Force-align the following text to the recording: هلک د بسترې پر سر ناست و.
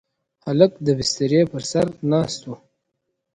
هلک 0.45 0.71
د 0.85 0.87
بسترې 0.97 1.41
پر 1.51 1.63
سر 1.71 1.87
ناست 2.11 2.41
و. 2.47 2.51